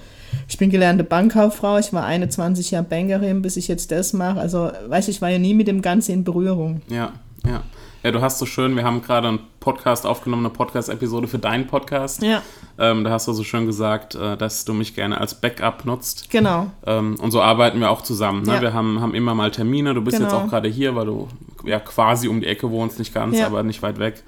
ich 0.48 0.58
bin 0.58 0.70
gelernte 0.70 1.04
Bankkauffrau, 1.04 1.77
ich 1.77 1.94
war 1.94 2.06
21 2.06 2.72
Jahre 2.72 2.86
Bankerin, 2.86 3.42
bis 3.42 3.58
ich 3.58 3.68
jetzt 3.68 3.92
das 3.92 4.13
mache. 4.13 4.39
Also, 4.39 4.72
weißt 4.88 5.08
du, 5.08 5.12
ich 5.12 5.22
war 5.22 5.30
ja 5.30 5.39
nie 5.39 5.54
mit 5.54 5.68
dem 5.68 5.82
Ganzen 5.82 6.12
in 6.12 6.24
Berührung. 6.24 6.82
Ja, 6.89 7.13
ja. 7.48 7.63
Ja, 8.04 8.12
du 8.12 8.22
hast 8.22 8.38
so 8.38 8.46
schön, 8.46 8.75
wir 8.75 8.84
haben 8.84 9.01
gerade 9.01 9.27
einen 9.27 9.39
Podcast 9.60 10.06
aufgenommen, 10.06 10.46
eine 10.46 10.54
Podcast-Episode 10.54 11.27
für 11.27 11.39
deinen 11.39 11.68
Podcast. 11.68 12.22
Ja. 12.22 12.42
Ähm, 12.77 13.04
da 13.04 13.10
hast 13.10 13.27
du 13.27 13.34
so 13.34 13.44
schön 13.44 13.66
gesagt, 13.66 14.16
äh, 14.16 14.38
dass 14.38 14.66
du 14.66 14.74
mich 14.74 14.94
gerne 14.96 15.20
als 15.20 15.36
Backup 15.36 15.84
nutzt. 15.84 16.30
Genau. 16.30 16.68
Ähm, 16.86 17.16
und 17.20 17.32
so 17.32 17.42
arbeiten 17.42 17.80
wir 17.80 17.89
auch 17.89 18.04
zusammen. 18.04 18.44
Ne? 18.44 18.54
Ja. 18.54 18.62
Wir 18.62 18.74
haben, 18.74 19.01
haben 19.01 19.16
immer 19.16 19.34
mal 19.34 19.51
Termine. 19.51 19.94
Du 19.94 20.01
bist 20.01 20.18
genau. 20.18 20.30
jetzt 20.30 20.39
auch 20.39 20.48
gerade 20.48 20.70
hier, 20.70 20.96
weil 20.96 21.08
du 21.08 21.27
ja 21.66 21.80
quasi 21.80 22.27
um 22.27 22.39
die 22.39 22.48
Ecke 22.48 22.70
wohnst, 22.70 23.00
nicht 23.00 23.13
ganz, 23.13 23.38
Ja. 23.38 23.48
aber 23.48 23.63
nicht 23.63 23.82
weit 23.82 24.00
weg. 24.00 24.24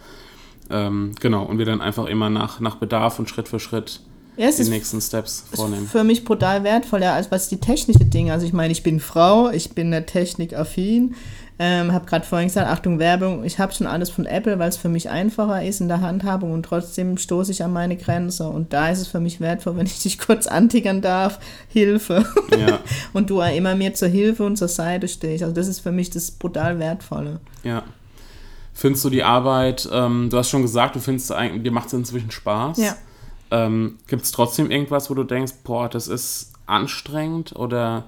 Ähm, 0.71 1.13
genau, 1.19 1.43
und 1.43 1.57
wir 1.57 1.65
dann 1.65 1.79
einfach 1.79 2.05
immer 2.07 2.29
nach, 2.29 2.59
nach 2.59 2.75
Bedarf 2.75 3.17
und 3.19 3.29
Schritt 3.29 3.47
für 3.47 3.59
Schritt 3.59 4.01
Ja, 4.39 4.50
die 4.50 4.62
ist 4.62 4.69
nächsten 4.69 5.01
Steps 5.01 5.43
vornehmen. 5.53 5.86
für 5.86 6.05
mich 6.05 6.24
brutal 6.24 6.63
wertvoll, 6.63 7.01
ja, 7.01 7.13
als 7.13 7.29
was 7.29 7.50
die 7.50 7.60
technische 7.60 8.05
Dinge. 8.05 8.31
Also 8.31 8.46
ich 8.46 8.53
meine, 8.53 8.72
ich 8.72 8.84
bin 8.84 9.01
Frau, 9.01 9.50
ich 9.50 9.72
bin 9.72 9.91
der 9.91 10.05
Technikaffin, 10.05 11.15
ähm, 11.60 11.91
habe 11.91 12.05
gerade 12.05 12.25
vorhin 12.25 12.48
gesagt, 12.48 12.69
Achtung 12.69 13.00
Werbung, 13.00 13.43
ich 13.43 13.60
habe 13.60 13.74
schon 13.74 13.86
alles 13.86 14.10
von 14.10 14.25
Apple, 14.25 14.58
weil 14.58 14.69
es 14.69 14.77
für 14.77 14.88
mich 14.88 15.10
einfacher 15.10 15.62
ist 15.65 15.81
in 15.81 15.89
der 15.89 16.00
Handhabung 16.00 16.53
und 16.53 16.63
trotzdem 16.63 17.17
stoße 17.17 17.51
ich 17.51 17.65
an 17.65 17.74
meine 17.74 17.98
Grenze. 17.98 18.48
Und 18.48 18.72
da 18.72 18.89
ist 18.89 19.01
es 19.01 19.08
für 19.10 19.19
mich 19.19 19.41
wertvoll, 19.41 19.75
wenn 19.75 19.86
ich 19.86 20.01
dich 20.01 20.17
kurz 20.17 20.48
antickern 20.48 21.01
darf, 21.01 21.39
Hilfe. 21.67 22.25
Ja, 22.58 22.79
Und 23.12 23.29
du 23.29 23.41
immer 23.41 23.75
mir 23.75 23.93
zur 23.93 24.08
Hilfe 24.08 24.46
und 24.46 24.55
zur 24.55 24.69
Seite 24.69 25.10
stehst. 25.10 25.43
Also 25.43 25.53
das 25.53 25.67
ist 25.67 25.81
für 25.81 25.91
mich 25.91 26.12
das 26.12 26.31
brutal 26.31 26.79
Wertvolle. 26.79 27.41
ja. 27.63 27.84
Findest 28.72 29.03
du 29.03 29.10
die 29.10 29.25
Arbeit, 29.25 29.89
ähm, 29.91 30.29
du 30.29 30.38
hast 30.38 30.50
schon 30.50 30.62
gesagt, 30.62 30.96
du 30.96 31.01
findest 31.01 31.29
eigentlich, 31.34 31.63
dir 31.63 31.72
macht 31.72 31.88
es 31.88 31.93
inzwischen 31.93 32.31
Spaß. 32.31 32.77
Ja. 32.77 32.96
Ähm, 33.51 33.98
Gibt 34.08 34.24
es 34.24 34.32
trotzdem 34.32 34.70
irgendwas, 34.72 35.10
wo 35.10 35.13
du 35.13 35.24
denkst, 35.24 35.53
boah, 35.63 35.89
das 35.89 36.08
ist 36.08 36.53
anstrengend 36.65 37.56
oder 37.56 38.06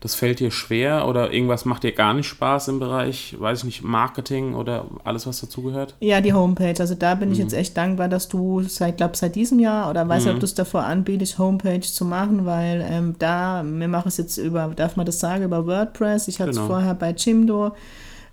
das 0.00 0.16
fällt 0.16 0.40
dir 0.40 0.50
schwer 0.50 1.06
oder 1.06 1.32
irgendwas 1.32 1.64
macht 1.64 1.84
dir 1.84 1.92
gar 1.92 2.12
nicht 2.12 2.26
Spaß 2.26 2.66
im 2.68 2.80
Bereich, 2.80 3.36
weiß 3.38 3.58
ich 3.60 3.64
nicht, 3.64 3.82
Marketing 3.84 4.54
oder 4.54 4.86
alles, 5.04 5.28
was 5.28 5.40
dazugehört? 5.40 5.94
Ja, 6.00 6.20
die 6.20 6.32
Homepage. 6.32 6.74
Also 6.80 6.96
da 6.96 7.14
bin 7.14 7.30
ich 7.30 7.38
Mhm. 7.38 7.44
jetzt 7.44 7.52
echt 7.54 7.76
dankbar, 7.76 8.08
dass 8.08 8.28
du 8.28 8.62
seit, 8.62 8.96
glaube 8.96 9.16
seit 9.16 9.36
diesem 9.36 9.60
Jahr 9.60 9.88
oder 9.90 10.08
weiß 10.08 10.24
nicht, 10.24 10.34
ob 10.34 10.40
du 10.40 10.46
es 10.46 10.54
davor 10.54 10.82
anbietest, 10.82 11.38
Homepage 11.38 11.80
zu 11.82 12.04
machen, 12.04 12.46
weil 12.46 12.84
ähm, 12.88 13.14
da, 13.20 13.62
wir 13.64 13.86
machen 13.88 14.08
es 14.08 14.16
jetzt 14.16 14.38
über, 14.38 14.72
darf 14.74 14.96
man 14.96 15.06
das 15.06 15.20
sagen, 15.20 15.44
über 15.44 15.66
WordPress. 15.66 16.26
Ich 16.26 16.40
hatte 16.40 16.50
es 16.50 16.56
Genau. 16.56 16.66
vorher 16.68 16.94
bei 16.94 17.12
Jimdo. 17.12 17.72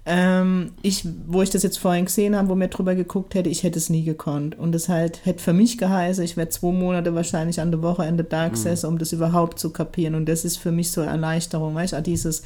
Ähm, 0.05 0.71
ich, 0.81 1.05
wo 1.27 1.41
ich 1.41 1.49
das 1.51 1.61
jetzt 1.61 1.77
vorhin 1.77 2.05
gesehen 2.05 2.35
habe, 2.35 2.49
wo 2.49 2.55
mir 2.55 2.69
drüber 2.69 2.95
geguckt 2.95 3.35
hätte, 3.35 3.49
ich 3.49 3.63
hätte 3.63 3.77
es 3.77 3.89
nie 3.89 4.03
gekonnt. 4.03 4.57
Und 4.57 4.71
das 4.71 4.89
halt 4.89 5.23
hätte 5.25 5.43
für 5.43 5.53
mich 5.53 5.77
geheißen, 5.77 6.23
ich 6.23 6.35
wäre 6.37 6.49
zwei 6.49 6.71
Monate 6.71 7.13
wahrscheinlich 7.13 7.59
an 7.61 7.69
der 7.71 7.81
Wochenende 7.83 8.23
da 8.23 8.47
gesessen, 8.47 8.87
um 8.87 8.97
das 8.97 9.11
überhaupt 9.13 9.59
zu 9.59 9.71
kapieren. 9.71 10.15
Und 10.15 10.27
das 10.27 10.45
ist 10.45 10.57
für 10.57 10.71
mich 10.71 10.91
so 10.91 11.01
eine 11.01 11.11
Erleichterung, 11.11 11.75
weißt 11.75 11.93
du, 11.93 12.01
dieses, 12.01 12.41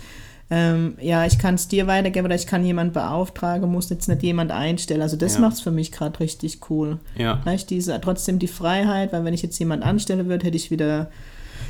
ähm, 0.50 0.96
ja, 1.00 1.26
ich 1.26 1.40
kann 1.40 1.56
es 1.56 1.70
dir 1.70 1.88
weitergeben 1.88 2.26
oder 2.26 2.36
ich 2.36 2.48
kann 2.48 2.66
jemand 2.66 2.92
beauftragen, 2.92 3.72
muss 3.72 3.90
jetzt 3.90 4.10
nicht 4.10 4.24
jemand 4.24 4.52
einstellen. 4.52 5.02
Also 5.02 5.16
das 5.16 5.36
Ja. 5.36 5.40
macht 5.42 5.54
es 5.54 5.62
für 5.62 5.72
mich 5.72 5.92
gerade 5.94 6.20
richtig 6.20 6.70
cool. 6.70 7.00
Ja, 7.18 7.40
Weißt, 7.46 7.70
diese, 7.70 8.00
trotzdem 8.02 8.40
die 8.40 8.48
Freiheit, 8.48 9.14
weil 9.14 9.24
wenn 9.24 9.34
ich 9.34 9.42
jetzt 9.42 9.58
jemand 9.60 9.84
anstellen 9.84 10.28
würde, 10.28 10.46
hätte 10.46 10.58
ich 10.58 10.70
wieder 10.70 11.10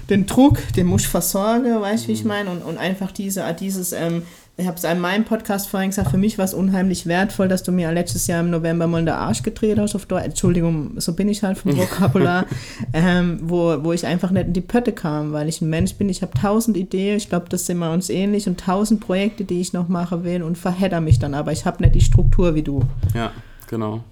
den 0.10 0.26
Druck, 0.26 0.58
den 0.76 0.88
muss 0.88 1.04
ich 1.04 1.08
versorgen, 1.08 1.80
weißt 1.80 2.06
du, 2.06 2.08
wie 2.10 2.14
ich 2.14 2.26
meine? 2.26 2.50
Und, 2.50 2.64
und 2.64 2.78
einfach 2.78 3.12
diese, 3.12 3.44
dieses, 3.58 3.94
ähm, 3.94 4.24
ich 4.56 4.68
habe 4.68 4.78
es 4.78 4.84
in 4.84 5.00
meinem 5.00 5.26
Podcast 5.26 5.68
vorhin 5.68 5.90
gesagt, 5.90 6.12
für 6.12 6.18
mich 6.18 6.38
war 6.38 6.46
es 6.46 6.54
unheimlich 6.54 7.08
wertvoll, 7.08 7.48
dass 7.48 7.64
du 7.64 7.72
mir 7.72 7.92
letztes 7.92 8.28
Jahr 8.28 8.40
im 8.42 8.52
November 8.52 8.86
mal 8.86 9.00
in 9.00 9.06
der 9.06 9.18
Arsch 9.18 9.42
gedreht 9.42 9.80
hast 9.80 9.96
auf 9.96 10.06
Deutsch. 10.06 10.26
Entschuldigung, 10.26 10.92
so 10.98 11.14
bin 11.14 11.28
ich 11.28 11.42
halt 11.42 11.58
vom 11.58 11.76
Vokabular, 11.76 12.46
ähm, 12.94 13.40
wo, 13.42 13.84
wo 13.84 13.94
ich 13.94 14.06
einfach 14.06 14.30
nicht 14.30 14.48
in 14.48 14.54
die 14.54 14.62
Pötte 14.62 14.92
kam, 14.92 15.34
weil 15.34 15.50
ich 15.50 15.62
ein 15.62 15.70
Mensch 15.72 15.96
bin, 15.96 16.08
ich 16.08 16.22
habe 16.22 16.40
tausend 16.40 16.78
Ideen, 16.78 17.18
ich 17.18 17.30
glaube, 17.30 17.48
das 17.50 17.66
sind 17.66 17.80
wir 17.80 17.92
uns 17.92 18.12
ähnlich 18.12 18.48
und 18.48 18.60
tausend 18.60 19.02
Projekte, 19.02 19.44
die 19.44 19.60
ich 19.60 19.74
noch 19.74 19.88
machen 19.88 20.24
will 20.24 20.44
und 20.44 20.56
verhedder 20.56 21.02
mich 21.02 21.18
dann, 21.18 21.34
aber 21.34 21.52
ich 21.52 21.66
habe 21.66 21.82
nicht 21.82 21.96
die 21.96 22.02
Struktur 22.02 22.54
wie 22.54 22.64
du. 22.64 22.84
ja, 23.16 23.32
genau. 23.68 24.04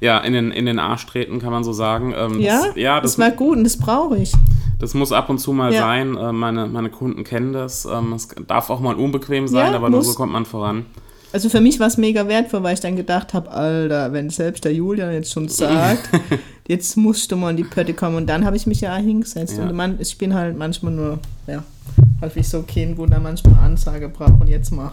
Ja, 0.00 0.18
in 0.18 0.32
den, 0.32 0.50
in 0.50 0.66
den 0.66 0.78
Arsch 0.78 1.06
treten 1.06 1.38
kann 1.38 1.50
man 1.50 1.64
so 1.64 1.72
sagen. 1.72 2.12
Ähm, 2.16 2.40
Ja, 2.40 2.62
das, 2.66 2.76
ja, 2.76 3.00
das 3.00 3.12
das, 3.12 3.18
war 3.18 3.30
gut 3.30 3.56
und 3.56 3.64
das 3.64 3.76
brauche 3.76 4.18
ich. 4.18 4.32
Das 4.78 4.94
muss 4.94 5.12
ab 5.12 5.30
und 5.30 5.38
zu 5.38 5.52
mal 5.52 5.72
Ja. 5.72 5.80
sein. 5.82 6.16
Äh, 6.16 6.32
meine, 6.32 6.66
meine 6.66 6.90
Kunden 6.90 7.24
kennen 7.24 7.52
das. 7.52 7.84
Ähm, 7.84 8.12
es 8.12 8.28
darf 8.46 8.70
auch 8.70 8.80
mal 8.80 8.94
unbequem 8.94 9.48
sein, 9.48 9.70
Ja, 9.72 9.76
aber 9.78 9.90
nur 9.90 10.00
muss. 10.00 10.08
so 10.08 10.14
kommt 10.14 10.32
man 10.32 10.44
voran. 10.44 10.86
Also 11.32 11.48
für 11.48 11.60
mich 11.60 11.80
war 11.80 11.88
es 11.88 11.96
mega 11.96 12.28
wertvoll, 12.28 12.62
weil 12.62 12.74
ich 12.74 12.80
dann 12.80 12.94
gedacht 12.94 13.34
habe, 13.34 13.50
Alter, 13.50 14.12
wenn 14.12 14.30
selbst 14.30 14.64
der 14.64 14.72
Julian 14.72 15.12
jetzt 15.12 15.32
schon 15.32 15.48
sagt, 15.48 16.08
jetzt 16.68 16.96
musst 16.96 17.32
du 17.32 17.36
mal 17.36 17.50
in 17.50 17.56
die 17.56 17.64
Pötte 17.64 17.92
kommen. 17.92 18.16
Und 18.16 18.26
dann 18.28 18.44
habe 18.44 18.56
ich 18.56 18.66
mich 18.68 18.80
ja 18.80 18.94
hingesetzt. 18.96 19.56
Ja. 19.58 19.64
Und 19.64 19.74
man, 19.74 19.96
ich 20.00 20.16
bin 20.16 20.32
halt 20.34 20.56
manchmal 20.56 20.92
nur, 20.92 21.18
ja, 21.48 21.64
wie 22.34 22.42
so 22.44 22.62
Kind, 22.62 22.98
wo 22.98 23.06
da 23.06 23.18
manchmal 23.18 23.54
Ansage 23.64 24.08
braucht 24.08 24.40
und 24.40 24.48
jetzt 24.48 24.70
mach. 24.70 24.92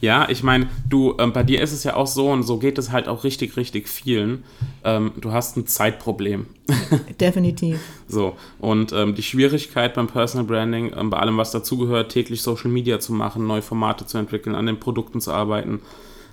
Ja, 0.00 0.28
ich 0.28 0.42
meine, 0.44 0.68
du, 0.88 1.14
ähm, 1.18 1.32
bei 1.32 1.42
dir 1.42 1.60
ist 1.60 1.72
es 1.72 1.82
ja 1.84 1.94
auch 1.96 2.06
so 2.06 2.30
und 2.30 2.44
so 2.44 2.58
geht 2.58 2.78
es 2.78 2.92
halt 2.92 3.08
auch 3.08 3.24
richtig, 3.24 3.56
richtig 3.56 3.88
vielen. 3.88 4.44
Ähm, 4.84 5.12
du 5.20 5.32
hast 5.32 5.56
ein 5.56 5.66
Zeitproblem. 5.66 6.46
Definitiv. 7.20 7.80
So, 8.06 8.36
und 8.60 8.92
ähm, 8.92 9.14
die 9.14 9.22
Schwierigkeit 9.22 9.94
beim 9.94 10.06
Personal 10.06 10.46
Branding, 10.46 10.92
ähm, 10.96 11.10
bei 11.10 11.18
allem, 11.18 11.36
was 11.36 11.50
dazugehört, 11.50 12.12
täglich 12.12 12.42
Social 12.42 12.70
Media 12.70 13.00
zu 13.00 13.12
machen, 13.12 13.46
neue 13.46 13.62
Formate 13.62 14.06
zu 14.06 14.18
entwickeln, 14.18 14.54
an 14.54 14.66
den 14.66 14.78
Produkten 14.78 15.20
zu 15.20 15.32
arbeiten. 15.32 15.80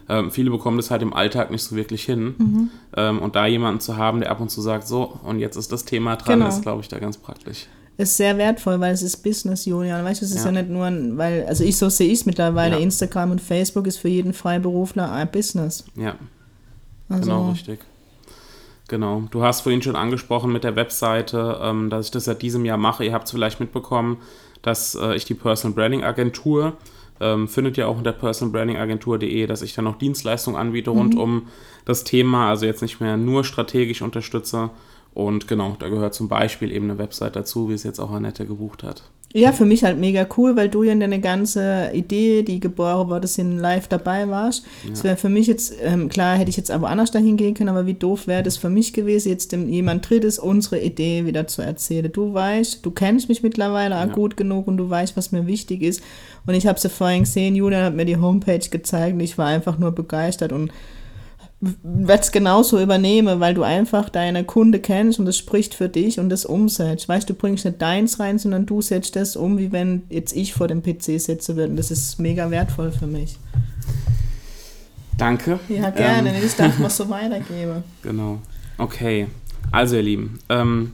Ähm, 0.07 0.29
viele 0.29 0.51
bekommen 0.51 0.77
das 0.77 0.91
halt 0.91 1.01
im 1.01 1.13
Alltag 1.15 1.49
nicht 1.49 1.63
so 1.63 1.75
wirklich 1.75 2.03
hin. 2.03 2.69
Ähm, 2.95 3.17
und 3.19 3.35
da 3.35 3.47
jemanden 3.47 3.79
zu 3.79 3.97
haben, 3.97 4.19
der 4.19 4.29
ab 4.29 4.39
und 4.39 4.51
zu 4.51 4.61
sagt, 4.61 4.87
so, 4.87 5.19
und 5.23 5.39
jetzt 5.39 5.55
ist 5.55 5.71
das 5.71 5.83
Thema 5.85 6.15
dran, 6.17 6.37
Genau. 6.39 6.49
ist, 6.49 6.61
glaube 6.61 6.81
ich, 6.81 6.87
da 6.87 6.99
ganz 6.99 7.17
praktisch. 7.17 7.65
Ist 7.97 8.17
sehr 8.17 8.37
wertvoll, 8.37 8.79
weil 8.79 8.93
es 8.93 9.01
ist 9.01 9.17
Business, 9.23 9.65
Julian. 9.65 10.03
Weißt 10.03 10.21
du, 10.21 10.25
es 10.25 10.31
ist 10.31 10.39
ja, 10.45 10.51
Ja. 10.51 10.61
nicht 10.61 10.69
nur, 10.69 10.85
ein, 10.85 11.17
weil, 11.17 11.45
also 11.47 11.63
ich 11.63 11.77
so 11.77 11.87
sehe 11.89 12.07
ich 12.07 12.19
es 12.19 12.25
mittlerweile, 12.25 12.75
Ja. 12.75 12.81
Instagram 12.81 13.31
und 13.31 13.41
Facebook 13.41 13.87
ist 13.87 13.97
für 13.97 14.09
jeden 14.09 14.33
Freiberufler 14.33 15.11
ein 15.11 15.31
Business. 15.31 15.85
Ja, 15.95 16.15
Also, 17.07 17.21
genau, 17.23 17.49
richtig. 17.51 17.79
Genau. 18.87 19.23
Du 19.31 19.43
hast 19.43 19.61
vorhin 19.61 19.81
schon 19.81 19.95
angesprochen 19.95 20.51
mit 20.51 20.63
der 20.63 20.75
Webseite, 20.75 21.59
ähm, 21.61 21.89
dass 21.89 22.05
ich 22.05 22.11
das 22.11 22.25
seit 22.25 22.41
diesem 22.41 22.65
Jahr 22.65 22.77
mache. 22.77 23.03
Ihr 23.05 23.13
habt 23.13 23.25
es 23.25 23.31
vielleicht 23.31 23.59
mitbekommen, 23.59 24.17
dass 24.61 24.95
äh, 24.95 25.15
ich 25.15 25.25
die 25.25 25.33
Personal 25.33 25.73
Branding 25.75 26.03
Agentur, 26.03 26.73
ähm, 27.21 27.47
findet 27.47 27.77
ihr 27.77 27.87
auch 27.87 27.97
unter 27.97 28.11
personalbrandingagentur.de, 28.11 29.47
dass 29.47 29.61
ich 29.61 29.73
dann 29.73 29.85
noch 29.85 29.97
Dienstleistungen 29.97 30.59
anbiete 30.59 30.89
rund 30.89 31.15
um 31.15 31.47
das 31.85 32.03
Thema, 32.03 32.49
also 32.49 32.65
jetzt 32.65 32.81
nicht 32.81 32.99
mehr 32.99 33.15
nur 33.15 33.43
strategisch 33.45 34.01
unterstütze. 34.01 34.69
Und 35.15 35.47
genau, 35.47 35.75
da 35.79 35.87
gehört 35.89 36.13
zum 36.13 36.27
Beispiel 36.27 36.71
eben 36.71 36.89
eine 36.91 36.99
Website 36.99 37.35
dazu, 37.35 37.69
wie 37.69 37.73
es 37.73 37.83
jetzt 37.83 37.99
auch 37.99 38.11
Annette 38.11 38.45
gebucht 38.45 38.83
hat. 38.83 39.01
Ja, 39.33 39.51
für 39.51 39.65
mich 39.65 39.83
halt 39.83 39.97
mega 39.97 40.25
cool, 40.37 40.55
weil 40.55 40.69
du 40.69 40.83
ja 40.83 40.93
in 40.93 41.01
deine 41.01 41.19
ganze 41.19 41.89
Idee, 41.93 42.41
die 42.43 42.61
geboren 42.61 43.09
wurde, 43.09 43.27
sind 43.27 43.57
live 43.57 43.89
dabei 43.89 44.29
warst. 44.29 44.65
Es 44.93 45.03
wäre 45.03 45.17
für 45.17 45.27
mich 45.27 45.47
jetzt, 45.47 45.73
ähm, 45.83 46.07
klar 46.07 46.37
hätte 46.37 46.49
ich 46.49 46.55
jetzt 46.55 46.71
aber 46.71 46.87
anders 46.89 47.11
dahin 47.11 47.35
gehen 47.35 47.53
können, 47.53 47.67
aber 47.67 47.85
wie 47.85 47.95
doof 47.95 48.27
wäre 48.27 48.43
das 48.43 48.55
für 48.55 48.69
mich 48.69 48.93
gewesen, 48.93 49.27
jetzt 49.27 49.51
dem 49.51 49.67
jemand 49.67 50.09
Drittes 50.09 50.39
unsere 50.39 50.79
Idee 50.79 51.25
wieder 51.25 51.47
zu 51.47 51.61
erzählen. 51.61 52.09
Du 52.13 52.33
weißt, 52.33 52.85
du 52.85 52.91
kennst 52.91 53.27
mich 53.27 53.43
mittlerweile 53.43 53.97
auch 53.97 54.07
Ja. 54.07 54.13
gut 54.13 54.37
genug 54.37 54.67
und 54.67 54.77
du 54.77 54.89
weißt, 54.89 55.17
was 55.17 55.33
mir 55.33 55.47
wichtig 55.47 55.81
ist. 55.81 56.01
Und 56.45 56.53
ich 56.53 56.65
habe 56.65 56.77
es 56.77 56.83
ja 56.83 56.89
vorhin 56.89 57.23
gesehen, 57.23 57.55
Julian 57.55 57.83
hat 57.83 57.95
mir 57.95 58.05
die 58.05 58.17
Homepage 58.17 58.59
gezeigt 58.69 59.15
und 59.15 59.19
ich 59.19 59.37
war 59.37 59.47
einfach 59.47 59.77
nur 59.77 59.91
begeistert 59.91 60.53
und 60.53 60.71
werde 61.83 62.21
es 62.21 62.31
genauso 62.31 62.81
übernehmen, 62.81 63.39
weil 63.39 63.53
du 63.53 63.63
einfach 63.63 64.09
deine 64.09 64.43
Kunde 64.43 64.79
kennst 64.79 65.19
und 65.19 65.25
das 65.25 65.37
spricht 65.37 65.73
für 65.73 65.89
dich 65.89 66.19
und 66.19 66.29
das 66.29 66.45
umsetzt. 66.45 67.07
Weißt 67.07 67.29
du, 67.29 67.33
du 67.33 67.39
bringst 67.39 67.65
nicht 67.65 67.81
deins 67.81 68.19
rein, 68.19 68.39
sondern 68.39 68.65
du 68.65 68.81
setzt 68.81 69.15
das 69.15 69.35
um, 69.35 69.57
wie 69.57 69.71
wenn 69.71 70.03
jetzt 70.09 70.35
ich 70.35 70.53
vor 70.53 70.67
dem 70.67 70.83
PC 70.83 71.19
sitzen 71.19 71.55
würde. 71.55 71.71
Und 71.71 71.77
das 71.77 71.91
ist 71.91 72.19
mega 72.19 72.51
wertvoll 72.51 72.91
für 72.91 73.07
mich. 73.07 73.37
Danke. 75.17 75.59
Ja, 75.69 75.89
gerne. 75.89 76.35
Ähm, 76.35 76.41
das 76.41 76.55
darf 76.55 76.77
man 76.79 76.89
so 76.89 77.09
weitergeben. 77.09 77.83
Genau. 78.01 78.39
Okay. 78.77 79.27
Also, 79.71 79.95
ihr 79.95 80.03
Lieben, 80.03 80.39
ähm, 80.49 80.93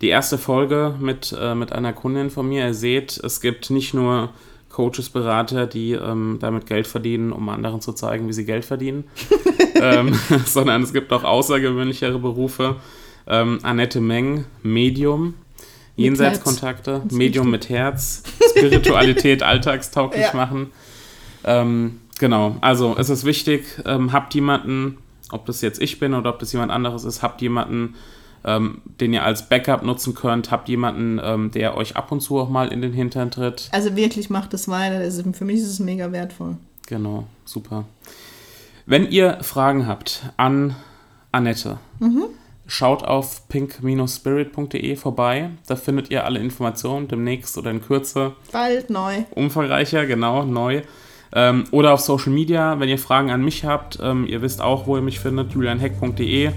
die 0.00 0.08
erste 0.08 0.38
Folge 0.38 0.94
mit, 0.98 1.36
äh, 1.38 1.54
mit 1.54 1.72
einer 1.72 1.92
Kundin 1.92 2.30
von 2.30 2.48
mir. 2.48 2.66
Ihr 2.68 2.74
seht, 2.74 3.18
es 3.18 3.40
gibt 3.40 3.70
nicht 3.70 3.94
nur 3.94 4.30
Coaches, 4.70 5.10
Berater, 5.10 5.66
die 5.66 5.92
ähm, 5.92 6.38
damit 6.40 6.66
Geld 6.66 6.86
verdienen, 6.86 7.32
um 7.32 7.48
anderen 7.48 7.80
zu 7.80 7.92
zeigen, 7.92 8.28
wie 8.28 8.32
sie 8.32 8.44
Geld 8.44 8.64
verdienen, 8.64 9.04
ähm, 9.80 10.18
sondern 10.46 10.82
es 10.82 10.92
gibt 10.92 11.12
auch 11.12 11.24
außergewöhnlichere 11.24 12.18
Berufe. 12.18 12.76
Ähm, 13.26 13.58
Annette 13.62 14.00
Meng, 14.00 14.44
Medium, 14.62 15.34
Jenseitskontakte. 15.96 17.02
Medium 17.10 17.50
mit 17.50 17.68
Herz, 17.68 18.22
Spiritualität 18.50 19.42
alltagstauglich 19.44 20.26
Ja. 20.26 20.34
machen. 20.34 20.70
Ähm, 21.44 22.00
genau, 22.18 22.56
also 22.60 22.96
es 22.98 23.10
ist 23.10 23.24
wichtig, 23.24 23.64
ähm, 23.84 24.12
habt 24.12 24.34
jemanden, 24.34 24.98
ob 25.30 25.46
das 25.46 25.60
jetzt 25.60 25.80
ich 25.80 25.98
bin 25.98 26.14
oder 26.14 26.30
ob 26.30 26.38
das 26.38 26.52
jemand 26.52 26.72
anderes 26.72 27.04
ist, 27.04 27.22
habt 27.22 27.40
jemanden, 27.42 27.94
ähm, 28.44 28.80
den 29.00 29.12
ihr 29.12 29.22
als 29.22 29.48
Backup 29.48 29.82
nutzen 29.82 30.14
könnt, 30.14 30.50
habt 30.50 30.68
jemanden, 30.68 31.20
ähm, 31.22 31.50
der 31.50 31.76
euch 31.76 31.96
ab 31.96 32.10
und 32.10 32.20
zu 32.20 32.38
auch 32.38 32.48
mal 32.48 32.72
in 32.72 32.80
den 32.82 32.92
Hintern 32.92 33.30
tritt. 33.30 33.68
Also 33.70 33.94
wirklich 33.96 34.30
macht 34.30 34.52
das 34.54 34.68
weiter. 34.68 35.04
Ist, 35.04 35.22
für 35.36 35.44
mich 35.44 35.56
ist 35.56 35.68
es 35.68 35.78
mega 35.78 36.10
wertvoll. 36.12 36.56
Genau, 36.86 37.26
super. 37.44 37.84
Wenn 38.86 39.08
ihr 39.10 39.38
Fragen 39.42 39.86
habt 39.86 40.22
an 40.36 40.74
Annette, 41.32 41.78
schaut 42.66 43.02
auf 43.04 43.48
pink-spirit.de 43.48 44.96
vorbei. 44.96 45.50
Da 45.66 45.76
findet 45.76 46.10
ihr 46.10 46.24
alle 46.24 46.40
Informationen 46.40 47.08
demnächst 47.08 47.56
oder 47.58 47.70
in 47.70 47.82
Kürze 47.82 48.32
Bald 48.52 48.90
neu. 48.90 49.24
umfangreicher, 49.34 50.06
genau, 50.06 50.44
neu. 50.44 50.82
Ähm, 51.32 51.64
oder 51.70 51.92
auf 51.92 52.00
Social 52.00 52.32
Media, 52.32 52.80
wenn 52.80 52.88
ihr 52.88 52.98
Fragen 52.98 53.30
an 53.30 53.44
mich 53.44 53.64
habt. 53.64 53.98
Ähm, 54.02 54.26
ihr 54.26 54.42
wisst 54.42 54.60
auch, 54.60 54.86
wo 54.86 54.96
ihr 54.96 55.02
mich 55.02 55.20
findet, 55.20 55.52
julianheck.de. 55.52 56.50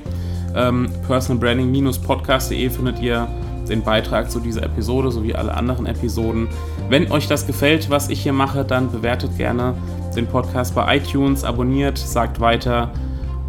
Ähm, 0.55 0.89
personalbranding-podcast.de 1.07 2.69
findet 2.69 2.99
ihr 2.99 3.27
den 3.69 3.83
Beitrag 3.83 4.29
zu 4.29 4.39
dieser 4.39 4.63
Episode 4.63 5.11
sowie 5.11 5.33
alle 5.33 5.53
anderen 5.53 5.85
Episoden. 5.85 6.47
Wenn 6.89 7.11
euch 7.11 7.27
das 7.27 7.47
gefällt, 7.47 7.89
was 7.89 8.09
ich 8.09 8.21
hier 8.21 8.33
mache, 8.33 8.65
dann 8.65 8.91
bewertet 8.91 9.37
gerne 9.37 9.75
den 10.15 10.27
Podcast 10.27 10.75
bei 10.75 10.97
iTunes, 10.97 11.43
abonniert, 11.43 11.97
sagt 11.97 12.39
weiter 12.39 12.91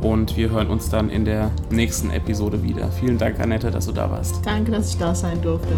und 0.01 0.37
wir 0.37 0.51
hören 0.51 0.69
uns 0.69 0.91
dann 0.91 1.11
in 1.11 1.25
der 1.25 1.51
nächsten 1.71 2.11
Episode 2.11 2.63
wieder. 2.63 2.89
Vielen 3.01 3.19
Dank, 3.19 3.41
Annette, 3.41 3.71
dass 3.71 3.87
du 3.87 3.93
da 3.93 4.11
warst. 4.11 4.45
Danke, 4.45 4.73
dass 4.73 4.91
ich 4.91 4.99
da 4.99 5.15
sein 5.15 5.41
durfte. 5.43 5.75